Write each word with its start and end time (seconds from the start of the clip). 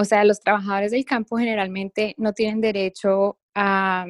O 0.00 0.04
sea, 0.04 0.24
los 0.24 0.38
trabajadores 0.38 0.92
del 0.92 1.04
campo 1.04 1.38
generalmente 1.38 2.14
no 2.18 2.32
tienen 2.32 2.60
derecho 2.60 3.36
a, 3.52 4.06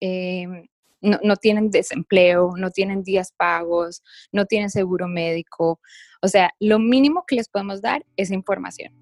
em, 0.00 0.66
no, 1.02 1.18
no, 1.22 1.36
tienen 1.36 1.70
desempleo, 1.70 2.54
no 2.56 2.70
tienen 2.70 3.02
días 3.02 3.34
pagos, 3.36 4.02
no 4.32 4.46
tienen 4.46 4.70
seguro 4.70 5.08
médico. 5.08 5.78
O 6.22 6.28
sea, 6.28 6.52
lo 6.58 6.78
mínimo 6.78 7.24
que 7.26 7.36
les 7.36 7.50
podemos 7.50 7.82
dar 7.82 8.02
es 8.16 8.30
información. 8.30 8.94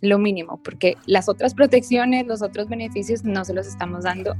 Lo 0.00 0.18
mínimo, 0.18 0.60
porque 0.60 0.96
las 1.06 1.28
otras 1.28 1.54
protecciones, 1.54 2.26
los 2.26 2.42
otros 2.42 2.68
beneficios 2.68 3.22
no 3.22 3.44
se 3.44 3.54
los 3.54 3.68
estamos 3.68 4.02
dando. 4.02 4.34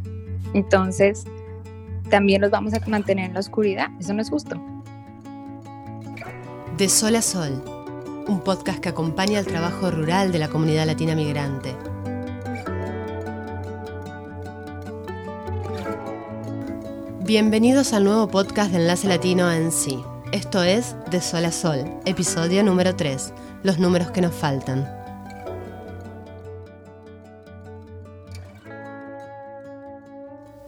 Entonces, 0.53 1.23
también 2.11 2.41
los 2.41 2.51
vamos 2.51 2.75
a 2.75 2.81
mantener 2.89 3.27
en 3.27 3.35
la 3.35 3.41
oscuridad. 3.41 3.87
Eso 4.01 4.15
no 4.15 4.21
es 4.21 4.31
justo. 4.31 4.61
De 6.77 6.89
Sol 6.89 7.15
a 7.15 7.23
Sol, 7.23 7.63
un 8.27 8.41
podcast 8.41 8.79
que 8.79 8.89
acompaña 8.89 9.39
el 9.39 9.47
trabajo 9.47 9.91
rural 9.91 10.33
de 10.33 10.39
la 10.39 10.49
comunidad 10.49 10.87
latina 10.87 11.15
migrante. 11.15 11.77
Bienvenidos 17.21 17.93
al 17.93 18.05
nuevo 18.05 18.29
podcast 18.29 18.71
de 18.71 18.79
Enlace 18.79 19.09
Latino 19.09 19.51
en 19.51 19.73
sí. 19.73 20.03
Esto 20.33 20.63
es 20.63 20.97
De 21.11 21.21
Sol 21.21 21.45
a 21.45 21.53
Sol, 21.53 21.85
episodio 22.05 22.63
número 22.63 22.97
3, 22.97 23.33
los 23.63 23.79
números 23.79 24.11
que 24.11 24.21
nos 24.21 24.35
faltan. 24.35 25.04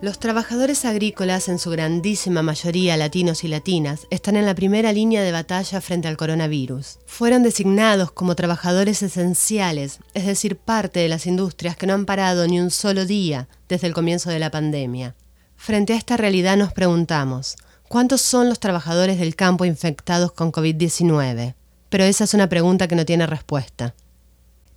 Los 0.07 0.21
trabajadores 0.21 0.85
agrícolas, 0.85 1.49
en 1.49 1.59
su 1.59 1.69
grandísima 1.69 2.41
mayoría 2.41 2.97
latinos 2.97 3.43
y 3.43 3.49
latinas, 3.49 4.07
están 4.11 4.37
en 4.37 4.47
la 4.47 4.55
primera 4.55 4.93
línea 4.93 5.21
de 5.21 5.33
batalla 5.33 5.81
frente 5.81 6.07
al 6.07 6.17
coronavirus. 6.17 7.01
Fueron 7.07 7.43
designados 7.43 8.13
como 8.13 8.37
trabajadores 8.37 9.03
esenciales, 9.03 9.99
es 10.15 10.25
decir, 10.25 10.59
parte 10.59 11.01
de 11.01 11.09
las 11.09 11.27
industrias 11.27 11.77
que 11.77 11.89
no 11.89 11.95
han 11.95 12.07
parado 12.07 12.47
ni 12.47 12.61
un 12.61 12.71
solo 12.71 13.05
día 13.05 13.49
desde 13.69 13.89
el 13.89 13.95
comienzo 13.95 14.31
de 14.31 14.39
la 14.39 14.53
pandemia. 14.53 15.17
Frente 15.57 15.93
a 15.93 15.97
esta 15.97 16.17
realidad 16.17 16.57
nos 16.57 16.73
preguntamos, 16.73 17.57
¿cuántos 17.89 18.21
son 18.21 18.49
los 18.49 18.61
trabajadores 18.61 19.19
del 19.19 19.35
campo 19.35 19.65
infectados 19.65 20.31
con 20.31 20.53
COVID-19? 20.53 21.57
Pero 21.89 22.05
esa 22.05 22.23
es 22.23 22.33
una 22.33 22.49
pregunta 22.49 22.87
que 22.87 22.95
no 22.95 23.05
tiene 23.05 23.27
respuesta. 23.27 23.97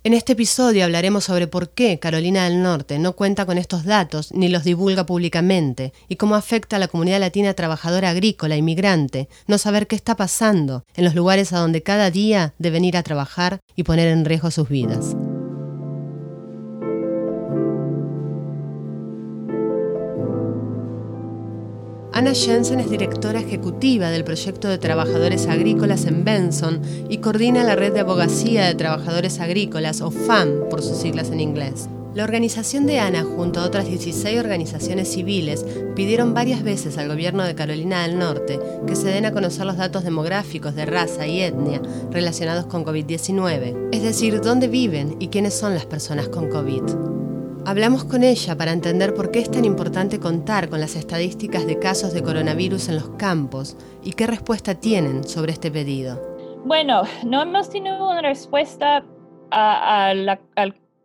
En 0.02 0.14
este 0.14 0.32
episodio 0.32 0.86
hablaremos 0.86 1.24
sobre 1.24 1.46
por 1.46 1.68
qué 1.68 1.98
Carolina 1.98 2.44
del 2.44 2.62
Norte 2.62 2.98
no 2.98 3.12
cuenta 3.12 3.44
con 3.44 3.58
estos 3.58 3.84
datos 3.84 4.32
ni 4.32 4.48
los 4.48 4.64
divulga 4.64 5.04
públicamente 5.04 5.92
y 6.08 6.16
cómo 6.16 6.36
afecta 6.36 6.76
a 6.76 6.78
la 6.78 6.88
comunidad 6.88 7.20
latina 7.20 7.52
trabajadora 7.52 8.08
agrícola 8.08 8.56
y 8.56 8.62
migrante 8.62 9.28
no 9.46 9.58
saber 9.58 9.86
qué 9.86 9.96
está 9.96 10.16
pasando 10.16 10.84
en 10.94 11.04
los 11.04 11.14
lugares 11.14 11.52
a 11.52 11.58
donde 11.58 11.82
cada 11.82 12.10
día 12.10 12.54
deben 12.56 12.86
ir 12.86 12.96
a 12.96 13.02
trabajar 13.02 13.60
y 13.76 13.82
poner 13.82 14.08
en 14.08 14.24
riesgo 14.24 14.50
sus 14.50 14.70
vidas. 14.70 15.14
Ana 22.20 22.34
Jensen 22.34 22.80
es 22.80 22.90
directora 22.90 23.40
ejecutiva 23.40 24.10
del 24.10 24.24
proyecto 24.24 24.68
de 24.68 24.76
trabajadores 24.76 25.46
agrícolas 25.46 26.04
en 26.04 26.22
Benson 26.22 26.82
y 27.08 27.16
coordina 27.16 27.64
la 27.64 27.76
red 27.76 27.94
de 27.94 28.00
abogacía 28.00 28.66
de 28.66 28.74
trabajadores 28.74 29.40
agrícolas, 29.40 30.02
o 30.02 30.10
FAM 30.10 30.68
por 30.68 30.82
sus 30.82 30.98
siglas 30.98 31.30
en 31.30 31.40
inglés. 31.40 31.88
La 32.14 32.24
organización 32.24 32.84
de 32.84 32.98
Ana, 32.98 33.24
junto 33.24 33.60
a 33.60 33.64
otras 33.64 33.86
16 33.86 34.38
organizaciones 34.38 35.10
civiles, 35.10 35.64
pidieron 35.96 36.34
varias 36.34 36.62
veces 36.62 36.98
al 36.98 37.08
gobierno 37.08 37.42
de 37.42 37.54
Carolina 37.54 38.02
del 38.02 38.18
Norte 38.18 38.60
que 38.86 38.96
se 38.96 39.08
den 39.08 39.24
a 39.24 39.32
conocer 39.32 39.64
los 39.64 39.78
datos 39.78 40.04
demográficos 40.04 40.74
de 40.74 40.84
raza 40.84 41.26
y 41.26 41.40
etnia 41.40 41.80
relacionados 42.10 42.66
con 42.66 42.84
COVID-19, 42.84 43.88
es 43.92 44.02
decir, 44.02 44.42
dónde 44.42 44.68
viven 44.68 45.16
y 45.20 45.28
quiénes 45.28 45.54
son 45.54 45.72
las 45.72 45.86
personas 45.86 46.28
con 46.28 46.50
COVID. 46.50 47.19
Hablamos 47.66 48.04
con 48.04 48.24
ella 48.24 48.56
para 48.56 48.72
entender 48.72 49.12
por 49.14 49.30
qué 49.30 49.40
es 49.40 49.50
tan 49.50 49.66
importante 49.66 50.18
contar 50.18 50.70
con 50.70 50.80
las 50.80 50.96
estadísticas 50.96 51.66
de 51.66 51.78
casos 51.78 52.14
de 52.14 52.22
coronavirus 52.22 52.88
en 52.88 52.94
los 52.96 53.10
campos 53.10 53.76
y 54.02 54.14
qué 54.14 54.26
respuesta 54.26 54.80
tienen 54.80 55.24
sobre 55.24 55.52
este 55.52 55.70
pedido. 55.70 56.20
Bueno, 56.64 57.02
no 57.24 57.42
hemos 57.42 57.68
tenido 57.68 58.08
una 58.08 58.22
respuesta 58.22 59.04
a, 59.50 60.14
la, 60.14 60.40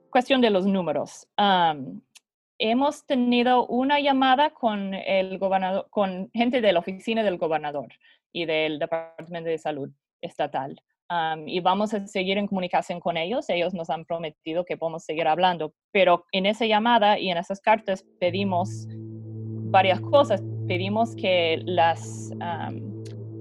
cuestión 0.10 0.40
de 0.40 0.50
los 0.50 0.66
números. 0.66 1.28
hemos 2.58 3.06
tenido 3.06 3.68
una 3.68 4.00
llamada 4.00 4.52
con 4.52 4.94
el 4.94 5.38
gobernador, 5.38 5.88
con 5.90 6.32
gente 6.34 6.62
de 6.62 6.72
la 6.72 6.80
oficina 6.80 7.22
del 7.22 7.38
gobernador 7.38 7.90
y 8.32 8.46
del 8.46 8.80
Departamento 8.80 9.50
de 9.50 9.58
Salud 9.58 9.90
estatal 10.22 10.82
y 11.46 11.60
vamos 11.60 11.94
a 11.94 12.08
seguir 12.08 12.38
en 12.38 12.48
comunicación 12.48 13.00
con 13.00 13.18
ellos. 13.18 13.50
Ellos 13.50 13.74
nos 13.74 13.90
han 13.90 14.06
prometido 14.06 14.66
que 14.66 14.78
podemos 14.78 15.04
seguir 15.04 15.28
hablando, 15.28 15.74
pero 15.92 16.26
en 16.32 16.46
esa 16.46 16.66
llamada 16.66 17.20
y 17.20 17.30
en 17.30 17.38
esas 17.38 17.60
cartas 17.62 18.06
pedimos 18.20 18.88
varias 18.90 20.00
cosas. 20.02 20.44
Pedimos 20.68 21.16
que 21.16 21.62
las, 21.66 22.32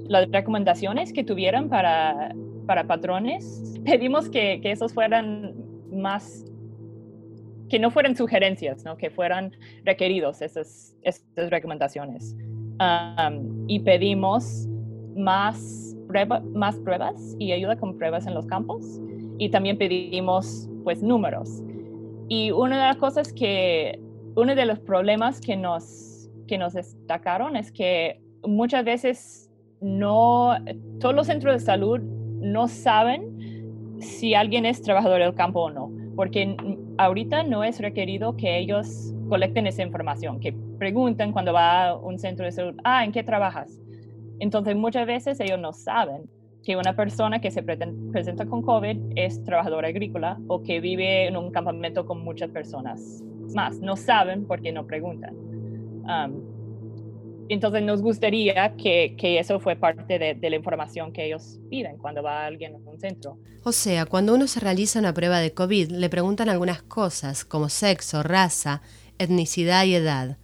las 0.07 0.31
recomendaciones 0.31 1.13
que 1.13 1.25
tuvieran 1.25 1.69
para, 1.69 2.35
para 2.67 2.87
patrones, 2.87 3.75
pedimos 3.85 4.29
que, 4.29 4.61
que 4.61 4.73
esos 4.73 4.93
fueran 4.93 5.55
más 5.91 6.45
que 7.69 7.79
no 7.79 7.91
fueran 7.91 8.15
sugerencias, 8.15 8.85
¿no? 8.85 8.97
que 8.97 9.11
fueran 9.11 9.53
requeridos 9.85 10.43
esas, 10.43 10.95
esas 11.03 11.25
recomendaciones. 11.51 12.37
y 13.67 13.81
pedimos 13.81 14.69
más 15.17 15.97
más 16.53 16.77
pruebas 16.77 17.37
y 17.39 17.53
ayuda 17.53 17.77
con 17.77 17.97
pruebas 17.97 18.27
en 18.27 18.35
los 18.35 18.47
campos. 18.47 19.01
Y 19.39 19.49
también 19.49 19.79
pedimos 19.79 20.69
pues 20.85 21.03
números. 21.03 21.63
Y 22.29 22.51
una 22.51 22.77
de 22.77 22.83
las 22.85 22.97
cosas 22.97 23.33
que, 23.33 24.01
uno 24.37 24.55
de 24.55 24.67
los 24.67 24.79
problemas 24.81 25.41
que 25.41 25.57
nos, 25.57 26.29
que 26.47 26.59
nos 26.59 26.73
destacaron 26.73 27.57
es 27.57 27.71
que 27.71 28.21
muchas 28.43 28.85
veces 28.85 29.51
no, 29.81 30.57
todos 31.01 31.15
los 31.15 31.27
centros 31.27 31.55
de 31.55 31.61
salud 31.61 32.01
no 32.01 32.69
saben 32.69 33.97
si 34.01 34.35
alguien 34.35 34.67
es 34.67 34.83
trabajador 34.83 35.21
del 35.21 35.35
campo 35.35 35.61
o 35.61 35.71
no, 35.71 35.91
porque 36.17 36.57
ahorita 36.99 37.43
no 37.43 37.65
es 37.65 37.81
requerido 37.81 38.37
que 38.37 38.59
ellos 38.59 39.15
colecten 39.29 39.67
esa 39.67 39.83
información, 39.83 40.41
que 40.41 40.53
pregunten 40.79 41.33
cuando 41.33 41.53
va 41.53 41.89
a 41.89 41.97
un 41.97 42.19
centro 42.19 42.45
de 42.45 42.53
salud, 42.53 42.75
ah, 42.85 43.05
¿en 43.05 43.13
qué 43.13 43.23
trabajas? 43.23 43.81
Entonces, 44.44 44.77
muchas 44.77 45.06
veces 45.06 45.41
ellos 45.41 45.59
no 45.59 45.72
saben 45.72 46.28
que 46.62 46.77
una 46.77 46.94
persona 46.94 47.41
que 47.41 47.50
se 47.50 47.62
presenta 47.62 48.44
con 48.44 48.60
COVID 48.60 48.99
es 49.16 49.43
trabajadora 49.43 49.88
agrícola 49.88 50.38
o 50.49 50.62
que 50.62 50.81
vive 50.81 51.27
en 51.27 51.38
un 51.38 51.50
campamento 51.50 52.05
con 52.05 52.22
muchas 52.22 52.50
personas 52.50 53.22
más. 53.55 53.78
No 53.78 53.97
saben 53.97 54.47
porque 54.47 54.71
no 54.71 54.87
preguntan. 54.87 55.34
entonces 57.49 57.82
nos 57.82 58.03
gustaría 58.03 58.75
que, 58.77 59.16
eso 59.19 59.59
fue 59.60 59.77
parte 59.77 60.19
de, 60.19 60.34
de, 60.34 60.50
la 60.50 60.56
información 60.56 61.11
que 61.11 61.25
ellos 61.25 61.59
piden 61.71 61.97
cuando 61.97 62.22
va 62.22 62.44
alguien 62.44 62.75
a 62.75 62.91
un 62.91 63.00
centro. 63.00 63.38
O 63.62 63.72
sea, 63.72 64.05
cuando 64.05 64.34
uno 64.34 64.47
se 64.47 64.61
realiza 64.61 64.99
una 64.99 65.15
prueba 65.15 65.38
de 65.38 65.55
COVID, 65.55 65.91
le 65.91 66.11
preguntan 66.11 66.50
algunas 66.50 66.82
cosas 66.82 67.47
como 67.47 67.71
sexo, 67.71 68.22
raza, 68.22 68.82
etnicidad 69.16 69.87
y 69.87 69.94
edad 69.94 70.37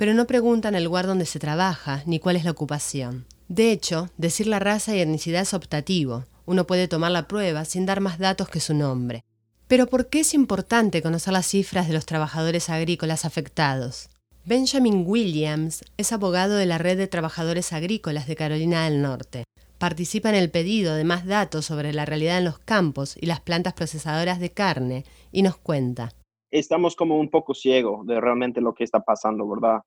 pero 0.00 0.14
no 0.14 0.26
preguntan 0.26 0.74
el 0.74 0.84
lugar 0.84 1.06
donde 1.06 1.26
se 1.26 1.38
trabaja 1.38 2.02
ni 2.06 2.20
cuál 2.20 2.36
es 2.36 2.44
la 2.46 2.52
ocupación. 2.52 3.26
De 3.48 3.70
hecho, 3.70 4.08
decir 4.16 4.46
la 4.46 4.58
raza 4.58 4.96
y 4.96 5.00
etnicidad 5.00 5.42
es 5.42 5.52
optativo. 5.52 6.24
Uno 6.46 6.66
puede 6.66 6.88
tomar 6.88 7.10
la 7.10 7.28
prueba 7.28 7.66
sin 7.66 7.84
dar 7.84 8.00
más 8.00 8.18
datos 8.18 8.48
que 8.48 8.60
su 8.60 8.72
nombre. 8.72 9.24
Pero 9.68 9.88
¿por 9.88 10.08
qué 10.08 10.20
es 10.20 10.32
importante 10.32 11.02
conocer 11.02 11.34
las 11.34 11.48
cifras 11.48 11.86
de 11.86 11.92
los 11.92 12.06
trabajadores 12.06 12.70
agrícolas 12.70 13.26
afectados? 13.26 14.08
Benjamin 14.46 15.04
Williams 15.06 15.84
es 15.98 16.14
abogado 16.14 16.56
de 16.56 16.64
la 16.64 16.78
Red 16.78 16.96
de 16.96 17.06
Trabajadores 17.06 17.74
Agrícolas 17.74 18.26
de 18.26 18.36
Carolina 18.36 18.84
del 18.88 19.02
Norte. 19.02 19.44
Participa 19.76 20.30
en 20.30 20.36
el 20.36 20.50
pedido 20.50 20.94
de 20.94 21.04
más 21.04 21.26
datos 21.26 21.66
sobre 21.66 21.92
la 21.92 22.06
realidad 22.06 22.38
en 22.38 22.46
los 22.46 22.58
campos 22.58 23.18
y 23.20 23.26
las 23.26 23.42
plantas 23.42 23.74
procesadoras 23.74 24.40
de 24.40 24.50
carne 24.50 25.04
y 25.30 25.42
nos 25.42 25.58
cuenta 25.58 26.14
estamos 26.50 26.96
como 26.96 27.18
un 27.18 27.30
poco 27.30 27.54
ciegos 27.54 28.06
de 28.06 28.20
realmente 28.20 28.60
lo 28.60 28.74
que 28.74 28.84
está 28.84 29.00
pasando, 29.00 29.48
¿verdad? 29.48 29.80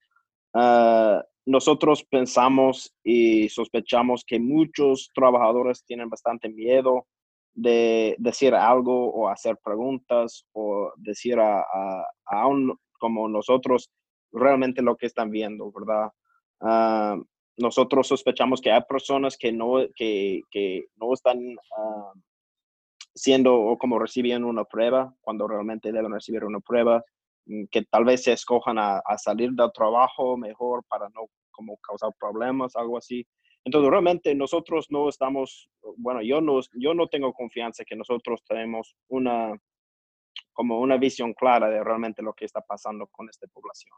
Ah, 0.54 1.24
nosotros 1.46 2.06
pensamos 2.10 2.96
y 3.04 3.50
sospechamos 3.50 4.24
que 4.26 4.40
muchos 4.40 5.10
trabajadores 5.14 5.84
tienen 5.86 6.10
bastante 6.10 6.50
miedo 6.50 7.06
de 7.54 8.16
decir 8.18 8.56
algo 8.56 9.12
o 9.12 9.30
hacer 9.30 9.58
preguntas 9.64 10.46
o 10.54 10.92
decir 10.98 11.40
a, 11.40 11.60
a, 11.62 12.48
como 12.98 13.28
nosotros 13.28 13.92
realmente 14.32 14.82
lo 14.82 14.96
que 14.96 15.06
están 15.06 15.30
viendo, 15.30 15.72
¿verdad? 15.72 16.10
Ah, 16.62 17.18
nosotros 17.58 18.08
sospechamos 18.08 18.62
que 18.62 18.72
hay 18.72 18.82
personas 18.88 19.38
que 19.38 19.52
no, 19.52 19.76
que, 19.96 20.42
que 20.50 20.86
no 20.96 21.14
están 21.14 21.38
uh, 21.38 22.20
siendo 23.14 23.56
o 23.56 23.78
como 23.78 24.00
recibiendo 24.00 24.48
una 24.48 24.64
prueba 24.64 25.14
cuando 25.22 25.48
realmente 25.48 25.92
deben 25.92 26.14
recibir 26.14 26.44
una 26.46 26.60
prueba, 26.60 27.04
que 27.72 27.84
tal 27.84 28.06
vez 28.06 28.24
se 28.24 28.34
escojan 28.34 28.78
a, 28.78 29.02
salir 29.18 29.52
del 29.52 29.72
trabajo 29.74 30.38
mejor 30.38 30.84
para 30.88 31.10
no 31.10 31.28
como 31.52 31.78
causar 31.78 32.12
problemas, 32.20 32.76
algo 32.76 32.98
así. 32.98 33.26
Entonces, 33.66 33.90
realmente 33.90 34.36
nosotros 34.36 34.88
no 34.90 35.08
estamos, 35.08 35.70
bueno, 35.98 36.22
yo 36.22 36.42
no, 36.42 36.60
yo 36.74 36.94
no 36.94 37.08
tengo 37.08 37.34
confianza 37.34 37.86
que 37.86 37.96
nosotros 37.96 38.44
tenemos 38.48 38.96
una, 39.08 39.56
como 40.52 40.80
una 40.80 40.98
visión 40.98 41.34
clara 41.34 41.70
de 41.70 41.84
realmente 41.84 42.22
lo 42.22 42.34
que 42.34 42.46
está 42.46 42.62
pasando 42.62 43.08
con 43.08 43.30
esta 43.30 43.48
población. 43.48 43.96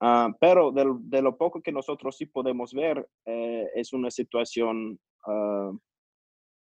Ah, 0.00 0.30
pero 0.40 0.70
de, 0.70 1.22
lo 1.22 1.36
poco 1.36 1.60
que 1.60 1.72
nosotros 1.72 2.16
sí 2.16 2.26
podemos 2.26 2.72
ver, 2.72 3.08
eh, 3.26 3.66
es 3.74 3.92
una 3.92 4.10
situación 4.10 4.98
ah, 5.26 5.72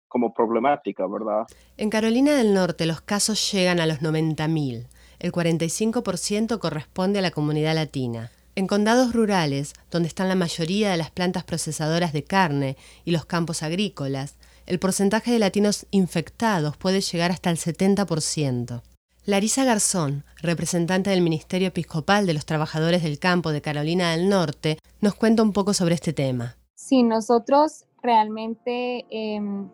como 0.10 0.34
problemática, 0.34 1.08
¿verdad? 1.08 1.48
En 1.78 1.90
Carolina 1.90 2.36
del 2.36 2.54
Norte 2.54 2.86
los 2.86 3.02
casos 3.02 3.52
llegan 3.52 3.80
a 3.80 3.88
los 3.88 4.00
90.000. 4.02 4.88
El 5.24 5.32
45% 5.32 6.60
corresponde 6.60 7.20
a 7.20 7.22
la 7.22 7.32
comunidad 7.32 7.76
latina. 7.76 8.30
En 8.56 8.68
condados 8.68 9.14
rurales, 9.14 9.72
donde 9.90 10.10
están 10.10 10.28
la 10.28 10.36
mayoría 10.36 10.92
de 10.92 10.98
las 10.98 11.12
plantas 11.12 11.46
procesadoras 11.46 12.12
de 12.12 12.26
carne 12.26 12.76
y 13.06 13.12
los 13.12 13.24
campos 13.24 13.64
agrícolas, 13.64 14.36
el 14.66 14.80
porcentaje 14.80 15.32
de 15.32 15.40
latinos 15.40 15.88
infectados 15.92 16.76
puede 16.76 17.00
llegar 17.00 17.32
hasta 17.32 17.50
el 17.50 17.58
70%. 17.58 18.82
Larisa 19.24 19.64
Garzón, 19.64 20.26
representante 20.42 21.10
del 21.10 21.22
Ministerio 21.22 21.70
Episcopal 21.70 22.26
de 22.26 22.34
los 22.34 22.46
Trabajadores 22.46 23.02
del 23.02 23.18
Campo 23.18 23.54
de 23.54 23.62
Carolina 23.62 24.12
del 24.12 24.28
Norte, 24.28 24.78
nos 25.00 25.16
cuenta 25.16 25.42
un 25.42 25.54
poco 25.54 25.74
sobre 25.74 25.96
este 25.96 26.12
tema. 26.12 26.58
Sí, 26.76 27.02
nosotros 27.02 27.86
realmente 28.02 29.06
em, 29.10 29.70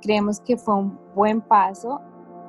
creemos 0.00 0.38
que 0.38 0.56
fue 0.56 0.76
un 0.76 0.96
buen 1.16 1.40
paso 1.40 2.00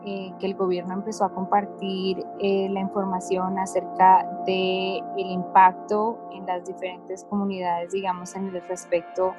eh, 0.04 0.34
que 0.40 0.48
el 0.48 0.56
gobierno 0.56 0.96
empezó 0.96 1.26
a 1.26 1.34
compartir 1.34 2.26
eh, 2.40 2.68
la 2.70 2.80
información 2.80 3.60
acerca 3.60 4.26
del 4.46 5.04
el 5.16 5.32
impacto 5.32 6.18
en 6.32 6.46
las 6.48 6.66
diferentes 6.66 7.24
comunidades, 7.26 7.92
digamos, 7.92 8.36
en 8.36 8.48
el 8.48 8.62
respecto 8.68 9.36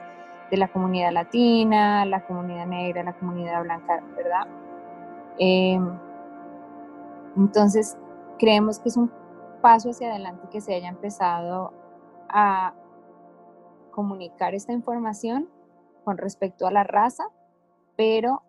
de 0.53 0.57
la 0.57 0.69
comunidad 0.69 1.13
latina, 1.13 2.05
la 2.05 2.25
comunidad 2.27 2.67
negra, 2.67 3.03
la 3.03 3.15
comunidad 3.15 3.63
blanca, 3.63 4.05
¿verdad? 4.17 4.47
Em, 5.39 5.99
entonces, 7.37 7.99
creemos 8.39 8.79
que 8.79 8.91
es 8.91 8.97
un 8.97 9.11
paso 9.63 9.91
hacia 9.91 10.11
adelante 10.11 10.47
que 10.51 10.61
se 10.61 10.75
haya 10.75 10.89
empezado 10.89 11.73
a 12.29 12.75
comunicar 13.91 14.55
esta 14.55 14.73
información 14.73 15.49
con 16.05 16.19
respecto 16.19 16.67
a 16.67 16.71
la 16.71 16.85
raza, 16.85 17.25
pero 17.97 18.43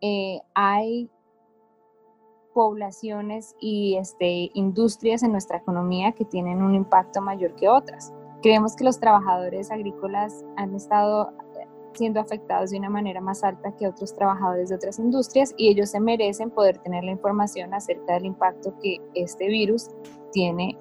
eh, 0.00 0.40
hay 0.54 1.10
poblaciones 2.58 3.54
y 3.60 3.94
este, 3.98 4.50
industrias 4.52 5.22
en 5.22 5.30
nuestra 5.30 5.58
economía 5.58 6.10
que 6.10 6.24
tienen 6.24 6.60
un 6.60 6.74
impacto 6.74 7.22
mayor 7.22 7.54
que 7.54 7.68
otras. 7.68 8.12
Creemos 8.42 8.74
que 8.74 8.82
los 8.82 8.98
trabajadores 8.98 9.70
agrícolas 9.70 10.44
han 10.56 10.74
estado 10.74 11.32
siendo 11.92 12.18
afectados 12.18 12.70
de 12.70 12.78
una 12.78 12.90
manera 12.90 13.20
más 13.20 13.44
alta 13.44 13.70
que 13.76 13.86
otros 13.86 14.12
trabajadores 14.12 14.70
de 14.70 14.74
otras 14.74 14.98
industrias 14.98 15.54
y 15.56 15.68
ellos 15.68 15.90
se 15.90 16.00
merecen 16.00 16.50
poder 16.50 16.78
tener 16.78 17.04
la 17.04 17.12
información 17.12 17.72
acerca 17.74 18.14
del 18.14 18.24
impacto 18.24 18.74
que 18.82 18.96
este 19.14 19.46
virus 19.46 19.90
tiene 20.32 20.76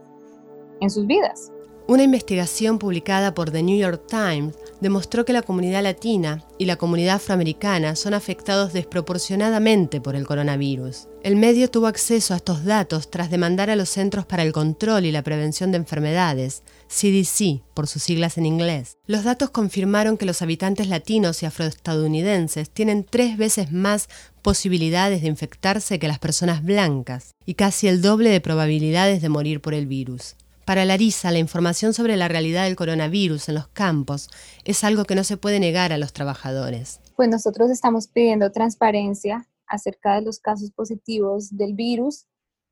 en 0.79 0.89
sus 0.89 1.05
vidas. 1.05 1.51
Una 1.89 2.03
investigación 2.03 2.79
publicada 2.79 3.33
por 3.33 3.49
The 3.49 3.63
New 3.63 3.77
York 3.77 4.07
Times 4.09 4.55
demostró 4.81 5.23
que 5.23 5.31
la 5.31 5.41
comunidad 5.41 5.81
latina 5.81 6.43
y 6.57 6.65
la 6.65 6.75
comunidad 6.75 7.15
afroamericana 7.15 7.95
son 7.95 8.13
afectados 8.13 8.73
desproporcionadamente 8.73 10.01
por 10.01 10.17
el 10.17 10.27
coronavirus. 10.27 11.07
El 11.23 11.37
medio 11.37 11.71
tuvo 11.71 11.87
acceso 11.87 12.33
a 12.33 12.37
estos 12.37 12.65
datos 12.65 13.09
tras 13.09 13.31
demandar 13.31 13.69
a 13.69 13.77
los 13.77 13.87
Centros 13.87 14.25
para 14.25 14.43
el 14.43 14.51
Control 14.51 15.05
y 15.05 15.13
la 15.13 15.23
Prevención 15.23 15.71
de 15.71 15.77
Enfermedades, 15.77 16.61
CDC 16.89 17.63
por 17.73 17.87
sus 17.87 18.03
siglas 18.03 18.37
en 18.37 18.45
inglés. 18.45 18.97
Los 19.05 19.23
datos 19.23 19.51
confirmaron 19.51 20.17
que 20.17 20.25
los 20.25 20.41
habitantes 20.41 20.89
latinos 20.89 21.41
y 21.41 21.45
afroestadounidenses 21.45 22.69
tienen 22.69 23.05
tres 23.05 23.37
veces 23.37 23.71
más 23.71 24.09
posibilidades 24.41 25.21
de 25.21 25.29
infectarse 25.29 25.99
que 25.99 26.09
las 26.09 26.19
personas 26.19 26.65
blancas 26.65 27.33
y 27.45 27.53
casi 27.53 27.87
el 27.87 28.01
doble 28.01 28.29
de 28.29 28.41
probabilidades 28.41 29.21
de 29.21 29.29
morir 29.29 29.61
por 29.61 29.73
el 29.73 29.87
virus. 29.87 30.35
Para 30.67 30.83
Larisa, 30.83 31.31
la 31.31 31.39
información 31.39 31.93
sobre 31.93 32.17
la 32.17 32.27
realidad 32.27 32.65
del 32.65 32.75
coronavirus 32.75 33.47
en 33.47 33.55
los 33.55 33.69
campos 33.69 34.27
es 34.65 34.83
algo 34.83 35.05
que 35.05 35.15
no 35.15 35.23
se 35.23 35.37
puede 35.37 35.61
negar 35.61 35.93
a 35.93 35.97
los 35.97 36.11
trabajadores. 36.11 36.99
Pues 37.15 37.29
nosotros 37.29 37.71
estamos 37.71 38.09
pidiendo 38.09 38.51
transparencia 38.51 39.47
acerca 39.65 40.15
de 40.15 40.23
los 40.23 40.39
casos 40.41 40.71
positivos 40.71 41.55
del 41.55 41.73
virus 41.73 42.25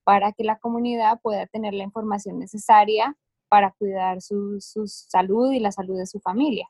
para 0.03 0.33
que 0.33 0.43
la 0.43 0.59
comunidad 0.59 1.21
pueda 1.21 1.47
tener 1.47 1.73
la 1.73 1.83
información 1.83 2.37
necesaria 2.37 3.15
para 3.47 3.71
cuidar 3.71 4.21
su, 4.21 4.59
salud 4.87 5.53
y 5.53 5.61
la 5.61 5.71
salud 5.71 5.97
de 5.97 6.05
su 6.05 6.19
familia. 6.19 6.67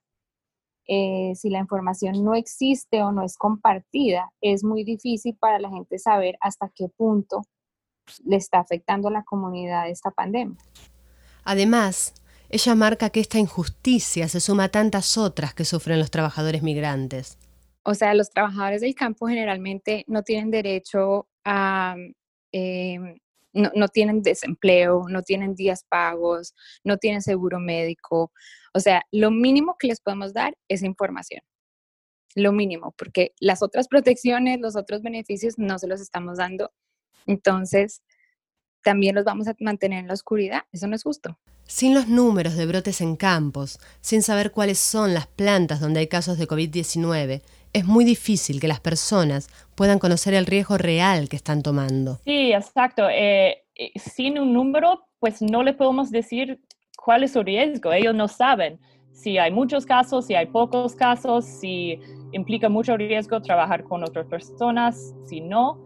Eh, 0.88 1.34
si 1.34 1.50
la 1.50 1.58
información 1.58 2.24
no 2.24 2.36
existe 2.36 3.02
o 3.02 3.12
no 3.12 3.24
es 3.24 3.36
compartida, 3.36 4.32
es 4.42 4.64
muy 4.64 4.84
difícil 4.84 5.36
para 5.40 5.58
la 5.58 5.72
gente 5.72 5.98
saber 5.98 6.38
hasta 6.40 6.70
qué 6.70 6.88
punto 6.88 7.42
le 8.24 8.36
está 8.36 8.60
afectando 8.60 9.08
a 9.08 9.12
la 9.12 9.24
comunidad 9.24 9.90
esta 9.90 10.12
pandemia. 10.12 10.60
Además, 11.46 12.14
ella 12.50 12.76
marca 12.76 13.12
que 13.12 13.20
esta 13.20 13.40
injusticia 13.40 14.28
se 14.28 14.40
suma 14.40 14.66
a 14.66 14.70
tantas 14.70 15.18
otras 15.18 15.54
que 15.54 15.64
sufren 15.64 16.00
los 16.00 16.12
trabajadores 16.12 16.64
migrantes. 16.64 17.38
O 17.84 17.94
sea, 17.94 18.14
los 18.16 18.32
trabajadores 18.32 18.82
del 18.82 18.96
campo 18.96 19.28
generalmente 19.28 20.04
no 20.08 20.24
tienen 20.24 20.50
derecho 20.50 21.28
a, 21.44 21.96
em, 22.52 23.20
no, 23.54 23.88
tienen 23.88 24.22
desempleo, 24.22 25.06
no 25.08 25.22
tienen 25.22 25.56
días 25.56 25.86
pagos, 25.88 26.56
no 26.84 26.98
tienen 26.98 27.22
seguro 27.22 27.60
médico. 27.60 28.32
O 28.74 28.80
sea, 28.80 29.04
lo 29.12 29.32
mínimo 29.32 29.78
que 29.80 29.88
les 29.88 30.02
podemos 30.02 30.34
dar 30.34 30.58
es 30.68 30.84
información. 30.84 31.42
Lo 32.36 32.52
mínimo, 32.52 32.94
porque 32.98 33.34
las 33.40 33.62
otras 33.62 33.88
protecciones, 33.88 34.60
los 34.60 34.76
otros 34.76 35.02
beneficios 35.02 35.56
no 35.58 35.80
se 35.80 35.88
los 35.88 36.02
estamos 36.02 36.38
dando. 36.38 36.72
Entonces, 37.28 38.02
también 38.86 39.16
los 39.16 39.26
vamos 39.26 39.48
a 39.48 39.56
mantener 39.60 40.00
en 40.00 40.08
la 40.08 40.14
oscuridad. 40.14 40.62
Eso 40.72 40.88
no 40.88 40.96
es 40.96 41.04
justo. 41.04 41.38
Sin 41.66 41.96
los 41.96 42.08
números 42.08 42.56
de 42.56 42.68
brotes 42.68 43.02
en 43.02 43.16
campos, 43.16 43.80
sin 44.00 44.22
saber 44.22 44.52
cuáles 44.52 44.78
son 44.78 45.16
las 45.16 45.26
plantas 45.26 45.80
donde 45.80 46.00
hay 46.00 46.08
casos 46.08 46.38
de 46.38 46.48
COVID-19, 46.48 47.42
es 47.74 47.86
muy 47.86 48.06
difícil 48.06 48.62
que 48.62 48.68
las 48.68 48.80
personas 48.80 49.50
puedan 49.74 49.98
conocer 49.98 50.36
el 50.36 50.46
riesgo 50.46 50.78
real 50.78 51.28
que 51.28 51.36
están 51.36 51.64
tomando. 51.64 52.20
Sí, 52.24 52.54
exacto. 52.54 53.10
Eh, 53.10 53.64
eh, 53.76 53.92
sin 54.00 54.38
un 54.38 54.54
número, 54.54 55.08
pues 55.20 55.42
no 55.42 55.64
le 55.64 55.74
podemos 55.74 56.12
decir 56.12 56.62
cuál 56.96 57.24
es 57.24 57.34
su 57.34 57.42
riesgo. 57.42 57.92
Ellos 57.92 58.14
no 58.14 58.28
saben 58.28 58.80
si 59.12 59.40
hay 59.40 59.52
muchos 59.52 59.86
casos, 59.88 60.28
si 60.28 60.36
hay 60.36 60.46
pocos 60.46 60.96
casos, 60.96 61.44
si 61.44 62.00
implica 62.34 62.70
mucho 62.70 62.96
riesgo 62.96 63.42
trabajar 63.42 63.84
con 63.84 64.04
otras 64.04 64.28
personas, 64.28 65.16
si 65.26 65.42
no. 65.42 65.84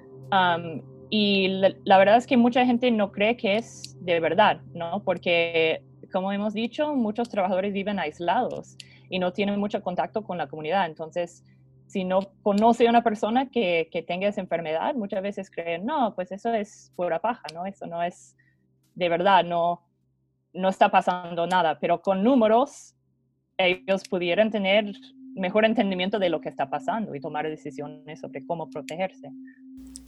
Y 1.09 1.47
la, 1.83 1.97
verdad 1.97 2.17
es 2.17 2.27
que 2.27 2.37
mucha 2.37 2.65
gente 2.65 2.91
no 2.91 3.11
cree 3.11 3.35
que 3.35 3.57
es 3.57 3.97
de 4.01 4.19
verdad, 4.19 4.61
¿no? 4.73 5.03
Porque, 5.03 5.83
como 6.11 6.31
hemos 6.31 6.53
dicho, 6.53 6.95
muchos 6.95 7.29
trabajadores 7.29 7.73
viven 7.73 7.99
aislados 7.99 8.77
y 9.09 9.17
no 9.17 9.33
tienen 9.33 9.59
mucho 9.59 9.81
contacto 9.81 10.23
con 10.23 10.37
la 10.37 10.47
comunidad. 10.47 10.85
Entonces, 10.85 11.43
si 11.87 12.03
no 12.03 12.19
conoce 12.43 12.85
a 12.85 12.91
una 12.91 13.03
persona 13.03 13.49
que, 13.49 13.89
que 13.91 14.03
tenga 14.03 14.27
esa 14.27 14.41
enfermedad, 14.41 14.93
muchas 14.93 15.23
veces 15.23 15.49
creen, 15.49 15.85
no, 15.85 16.13
pues 16.13 16.31
eso 16.31 16.53
es 16.53 16.93
pura 16.95 17.19
paja, 17.19 17.43
¿no? 17.53 17.65
Eso 17.65 17.87
no 17.87 18.03
es 18.03 18.35
de 18.93 19.09
verdad, 19.09 19.43
no, 19.43 19.81
no 20.53 20.69
está 20.69 20.89
pasando 20.89 21.47
nada. 21.47 21.79
Pero 21.79 22.01
con 22.01 22.23
números, 22.23 22.95
ellos 23.57 24.03
pudieran 24.07 24.51
tener 24.51 24.93
mejor 25.35 25.65
entendimiento 25.65 26.19
de 26.19 26.29
lo 26.29 26.41
que 26.41 26.49
está 26.49 26.69
pasando 26.69 27.15
y 27.15 27.19
tomar 27.19 27.47
decisiones 27.47 28.19
sobre 28.19 28.45
cómo 28.45 28.69
protegerse. 28.69 29.31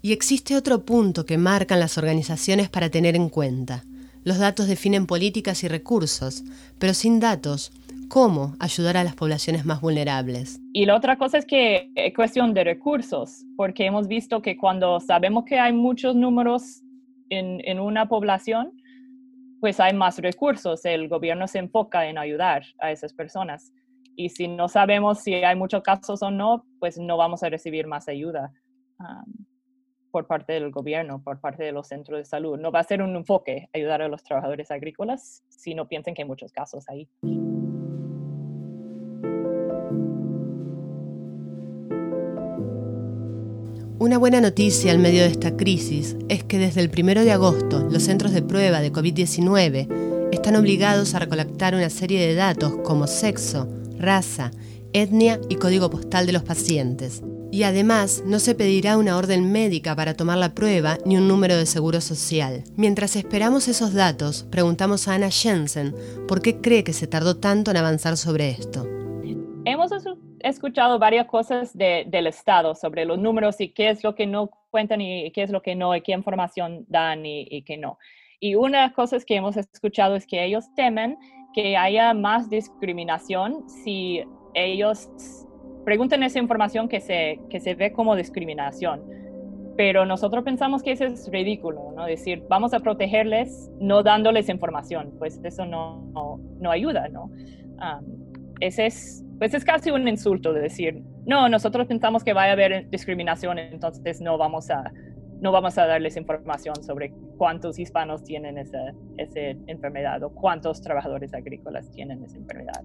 Y 0.03 0.13
existe 0.13 0.55
otro 0.55 0.83
punto 0.83 1.25
que 1.25 1.37
marcan 1.37 1.79
las 1.79 1.97
organizaciones 1.97 2.69
para 2.69 2.89
tener 2.89 3.15
en 3.15 3.29
cuenta. 3.29 3.83
Los 4.23 4.39
datos 4.39 4.67
definen 4.67 5.05
políticas 5.05 5.63
y 5.63 5.67
recursos, 5.67 6.43
pero 6.79 6.95
sin 6.95 7.19
datos, 7.19 7.71
¿cómo 8.07 8.55
ayudar 8.59 8.97
a 8.97 9.03
las 9.03 9.15
poblaciones 9.15 9.63
más 9.63 9.79
vulnerables? 9.79 10.59
Y 10.73 10.85
la 10.85 10.95
otra 10.95 11.17
cosa 11.17 11.37
es 11.37 11.45
que 11.45 11.91
es 11.95 12.13
cuestión 12.15 12.53
de 12.53 12.63
recursos, 12.63 13.45
porque 13.55 13.85
hemos 13.85 14.07
visto 14.07 14.41
que 14.41 14.57
cuando 14.57 14.99
sabemos 14.99 15.45
que 15.45 15.59
hay 15.59 15.73
muchos 15.73 16.15
números 16.15 16.81
en, 17.29 17.61
en 17.63 17.79
una 17.79 18.07
población, 18.07 18.71
pues 19.59 19.79
hay 19.79 19.93
más 19.93 20.17
recursos. 20.17 20.83
El 20.83 21.09
gobierno 21.09 21.47
se 21.47 21.59
enfoca 21.59 22.07
en 22.07 22.17
ayudar 22.17 22.63
a 22.79 22.91
esas 22.91 23.13
personas. 23.13 23.71
Y 24.15 24.29
si 24.29 24.47
no 24.47 24.67
sabemos 24.67 25.19
si 25.19 25.35
hay 25.35 25.55
muchos 25.55 25.83
casos 25.83 26.23
o 26.23 26.31
no, 26.31 26.65
pues 26.79 26.97
no 26.97 27.17
vamos 27.17 27.43
a 27.43 27.49
recibir 27.49 27.85
más 27.85 28.07
ayuda 28.07 28.51
por 30.11 30.27
parte 30.27 30.53
del 30.53 30.71
gobierno, 30.71 31.23
por 31.23 31.39
parte 31.39 31.63
de 31.63 31.71
los 31.71 31.87
centros 31.87 32.19
de 32.19 32.25
salud. 32.25 32.59
No 32.59 32.71
va 32.71 32.79
a 32.79 32.83
ser 32.83 33.01
un 33.01 33.15
enfoque 33.15 33.69
ayudar 33.73 34.01
a 34.01 34.07
los 34.07 34.23
trabajadores 34.23 34.69
agrícolas 34.69 35.43
si 35.49 35.73
no 35.73 35.87
piensen 35.87 36.13
que 36.13 36.21
hay 36.21 36.27
muchos 36.27 36.51
casos 36.51 36.87
ahí. 36.89 37.07
Una 44.01 44.17
buena 44.17 44.41
noticia 44.41 44.91
en 44.93 45.01
medio 45.01 45.21
de 45.21 45.27
esta 45.27 45.55
crisis 45.55 46.17
es 46.27 46.43
que 46.43 46.57
desde 46.57 46.81
el 46.81 46.89
1 46.89 47.23
de 47.23 47.31
agosto 47.31 47.87
los 47.87 48.01
centros 48.03 48.31
de 48.31 48.41
prueba 48.41 48.81
de 48.81 48.91
COVID-19 48.91 50.31
están 50.31 50.55
obligados 50.55 51.13
a 51.13 51.19
recolectar 51.19 51.75
una 51.75 51.89
serie 51.91 52.19
de 52.25 52.33
datos 52.33 52.73
como 52.83 53.05
sexo, 53.05 53.69
raza, 53.99 54.49
etnia 54.91 55.39
y 55.49 55.55
código 55.55 55.91
postal 55.91 56.25
de 56.25 56.33
los 56.33 56.43
pacientes. 56.43 57.21
Y 57.53 57.63
además, 57.63 58.23
no 58.25 58.39
se 58.39 58.55
pedirá 58.55 58.97
una 58.97 59.17
orden 59.17 59.51
médica 59.51 59.93
para 59.93 60.13
tomar 60.13 60.37
la 60.37 60.55
prueba 60.55 60.97
ni 61.05 61.17
un 61.17 61.27
número 61.27 61.57
de 61.57 61.65
seguro 61.65 61.99
social. 61.99 62.63
Mientras 62.77 63.17
esperamos 63.17 63.67
esos 63.67 63.93
datos, 63.93 64.47
preguntamos 64.49 65.09
a 65.09 65.15
Ana 65.15 65.29
Jensen 65.29 65.93
por 66.29 66.41
qué 66.41 66.61
cree 66.61 66.85
que 66.85 66.93
se 66.93 67.07
tardó 67.07 67.37
tanto 67.37 67.69
en 67.69 67.77
avanzar 67.77 68.15
sobre 68.15 68.51
esto. 68.51 68.87
Hemos 69.65 69.91
escuchado 70.39 70.97
varias 70.97 71.27
cosas 71.27 71.77
del 71.77 72.25
Estado 72.25 72.73
sobre 72.73 73.03
los 73.03 73.19
números 73.19 73.59
y 73.59 73.67
qué 73.67 73.89
es 73.89 74.01
lo 74.01 74.15
que 74.15 74.25
no 74.25 74.49
cuentan 74.69 75.01
y 75.01 75.29
qué 75.31 75.43
es 75.43 75.51
lo 75.51 75.61
que 75.61 75.75
no 75.75 75.93
y 75.93 76.01
qué 76.01 76.13
información 76.13 76.85
dan 76.87 77.25
y, 77.25 77.45
y 77.51 77.63
qué 77.63 77.77
no. 77.77 77.97
Y 78.39 78.55
una 78.55 78.79
de 78.79 78.87
las 78.87 78.93
cosas 78.93 79.25
que 79.25 79.35
hemos 79.35 79.57
escuchado 79.57 80.15
es 80.15 80.25
que 80.25 80.43
ellos 80.43 80.73
temen 80.75 81.17
que 81.53 81.75
haya 81.75 82.13
más 82.13 82.49
discriminación 82.49 83.67
si 83.83 84.23
ellos 84.53 85.09
preguntan 85.85 86.23
esa 86.23 86.39
información 86.39 86.87
que 86.87 86.99
se, 86.99 87.39
que 87.49 87.59
se 87.59 87.75
ve 87.75 87.91
como 87.91 88.15
discriminación. 88.15 89.01
Pero 89.77 90.05
nosotros 90.05 90.43
pensamos 90.43 90.83
que 90.83 90.91
eso 90.91 91.05
es 91.05 91.29
ridículo, 91.31 91.93
¿no? 91.95 92.05
Decir, 92.05 92.43
vamos 92.49 92.73
a 92.73 92.79
protegerles 92.79 93.71
no 93.79 94.03
dándoles 94.03 94.49
información, 94.49 95.13
pues 95.17 95.39
eso 95.43 95.65
no, 95.65 96.39
no, 96.59 96.71
ayuda, 96.71 97.07
¿no? 97.09 97.31
ese 98.59 98.85
es, 98.85 99.25
pues 99.39 99.55
es 99.55 99.65
casi 99.65 99.89
un 99.89 100.07
insulto 100.07 100.53
de 100.53 100.61
decir, 100.61 101.01
no, 101.25 101.49
nosotros 101.49 101.87
pensamos 101.87 102.23
que 102.23 102.33
va 102.33 102.43
a 102.43 102.51
haber 102.51 102.87
discriminación, 102.91 103.57
entonces 103.57 104.21
no 104.21 104.37
vamos 104.37 104.69
a, 104.69 104.91
no 105.39 105.51
vamos 105.51 105.79
a 105.79 105.87
darles 105.87 106.15
información 106.15 106.75
sobre 106.83 107.11
cuántos 107.37 107.79
hispanos 107.79 108.23
tienen 108.23 108.59
esa, 108.59 108.93
esa 109.17 109.39
enfermedad 109.65 110.21
o 110.21 110.29
cuántos 110.29 110.81
trabajadores 110.81 111.33
agrícolas 111.33 111.89
tienen 111.89 112.23
esa 112.23 112.37
enfermedad. 112.37 112.83